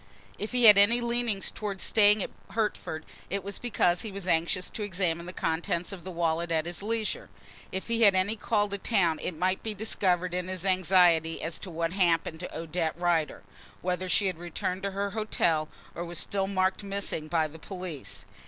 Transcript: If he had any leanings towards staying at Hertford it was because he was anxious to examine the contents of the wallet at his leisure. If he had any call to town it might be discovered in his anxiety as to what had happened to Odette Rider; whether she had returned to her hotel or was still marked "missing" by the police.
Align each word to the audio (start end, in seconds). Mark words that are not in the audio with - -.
If 0.39 0.51
he 0.51 0.63
had 0.63 0.79
any 0.79 0.99
leanings 0.99 1.51
towards 1.51 1.83
staying 1.83 2.23
at 2.23 2.31
Hertford 2.53 3.05
it 3.29 3.43
was 3.43 3.59
because 3.59 4.01
he 4.01 4.11
was 4.11 4.27
anxious 4.27 4.67
to 4.71 4.81
examine 4.81 5.27
the 5.27 5.31
contents 5.31 5.91
of 5.91 6.03
the 6.03 6.09
wallet 6.09 6.49
at 6.49 6.65
his 6.65 6.81
leisure. 6.81 7.29
If 7.71 7.87
he 7.87 8.01
had 8.01 8.15
any 8.15 8.35
call 8.35 8.67
to 8.69 8.79
town 8.79 9.19
it 9.21 9.37
might 9.37 9.61
be 9.61 9.75
discovered 9.75 10.33
in 10.33 10.47
his 10.47 10.65
anxiety 10.65 11.39
as 11.43 11.59
to 11.59 11.69
what 11.69 11.93
had 11.93 12.01
happened 12.01 12.39
to 12.39 12.57
Odette 12.57 12.97
Rider; 12.97 13.43
whether 13.83 14.09
she 14.09 14.25
had 14.25 14.39
returned 14.39 14.81
to 14.81 14.89
her 14.93 15.11
hotel 15.11 15.69
or 15.93 16.03
was 16.03 16.17
still 16.17 16.47
marked 16.47 16.81
"missing" 16.81 17.27
by 17.27 17.47
the 17.47 17.59
police. 17.59 18.25